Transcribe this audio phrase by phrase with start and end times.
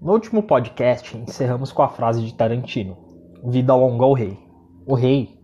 [0.00, 2.96] No último podcast, encerramos com a frase de Tarantino:
[3.44, 4.38] Vida longa ao rei.
[4.86, 5.38] O rei,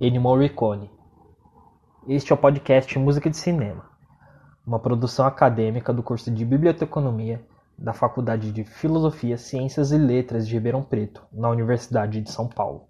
[0.00, 0.88] Ennio Morricone.
[2.06, 3.90] Este é o podcast Música de Cinema,
[4.64, 7.44] uma produção acadêmica do curso de Biblioteconomia
[7.76, 12.86] da Faculdade de Filosofia, Ciências e Letras de Ribeirão Preto, na Universidade de São Paulo.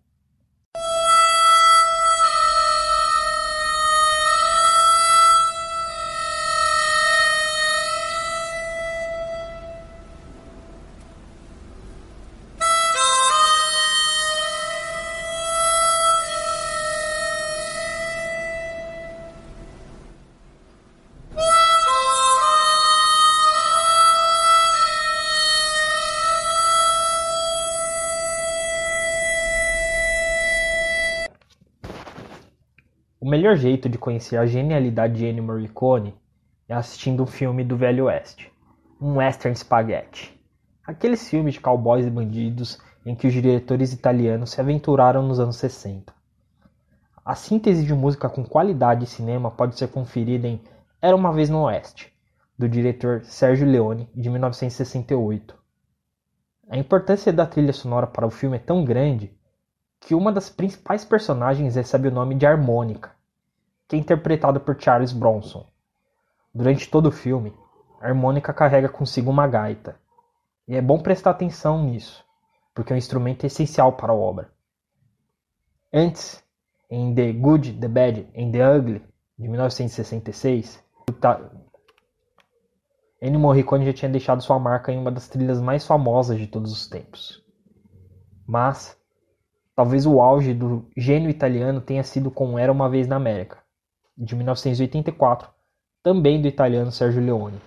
[33.26, 36.14] O melhor jeito de conhecer a genialidade de Ennio Morricone
[36.68, 38.52] é assistindo um filme do Velho Oeste,
[39.00, 40.40] um western spaghetti.
[40.86, 45.56] Aqueles filmes de cowboys e bandidos em que os diretores italianos se aventuraram nos anos
[45.56, 46.14] 60.
[47.24, 50.62] A síntese de música com qualidade e cinema pode ser conferida em
[51.02, 52.16] Era uma vez no Oeste,
[52.56, 55.52] do diretor Sergio Leone, de 1968.
[56.70, 59.36] A importância da trilha sonora para o filme é tão grande
[59.98, 63.15] que uma das principais personagens recebe o nome de Harmônica,
[63.88, 65.66] que é interpretado por Charles Bronson.
[66.54, 67.54] Durante todo o filme,
[68.00, 69.98] a harmônica carrega consigo uma gaita.
[70.66, 72.24] E é bom prestar atenção nisso,
[72.74, 74.50] porque é um instrumento essencial para a obra.
[75.92, 76.42] Antes,
[76.90, 79.02] em The Good, The Bad and The Ugly,
[79.38, 80.84] de 1966,
[83.20, 86.72] Ennio Morricone já tinha deixado sua marca em uma das trilhas mais famosas de todos
[86.72, 87.44] os tempos.
[88.46, 88.96] Mas,
[89.74, 93.58] talvez o auge do gênio italiano tenha sido com Era Uma Vez na América,
[94.16, 95.50] de 1984,
[96.02, 97.60] também do italiano Sergio Leone.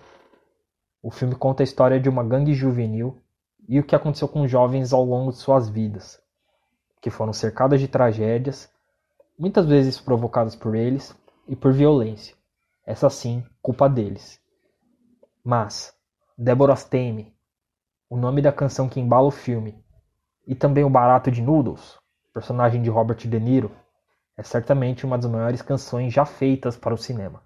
[1.02, 3.22] O filme conta a história de uma gangue juvenil
[3.68, 6.20] e o que aconteceu com jovens ao longo de suas vidas,
[7.02, 8.70] que foram cercadas de tragédias,
[9.38, 11.16] muitas vezes provocadas por eles
[11.48, 12.36] e por violência.
[12.86, 14.42] Essa sim, culpa deles.
[15.44, 15.94] Mas
[16.38, 17.34] Deborah Stame,
[18.10, 19.84] o nome da canção que embala o filme,
[20.48, 22.00] e também o Barato de Noodles,
[22.34, 23.72] personagem de Robert De Niro,
[24.40, 27.44] é certamente uma das maiores canções já feitas para o cinema.